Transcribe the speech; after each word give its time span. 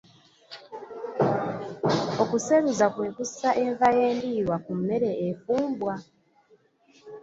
Okuseruza 2.21 2.85
kwe 2.93 3.07
kussa 3.15 3.49
enva 3.63 3.87
endiirwa 4.05 4.55
ku 4.63 4.71
mmere 4.79 5.09
efumbwa. 5.27 5.95